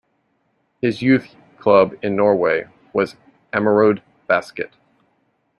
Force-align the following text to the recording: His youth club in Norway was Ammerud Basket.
His 0.81 1.03
youth 1.03 1.35
club 1.59 1.93
in 2.01 2.15
Norway 2.15 2.65
was 2.91 3.17
Ammerud 3.53 4.01
Basket. 4.25 4.71